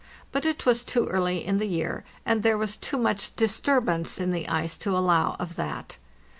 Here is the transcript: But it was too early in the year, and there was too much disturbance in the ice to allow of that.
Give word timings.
But 0.31 0.45
it 0.47 0.65
was 0.65 0.83
too 0.83 1.05
early 1.09 1.45
in 1.45 1.59
the 1.59 1.67
year, 1.67 2.03
and 2.25 2.41
there 2.41 2.57
was 2.57 2.75
too 2.75 2.97
much 2.97 3.35
disturbance 3.35 4.17
in 4.17 4.31
the 4.31 4.47
ice 4.49 4.75
to 4.77 4.97
allow 4.97 5.35
of 5.37 5.55
that. 5.57 5.97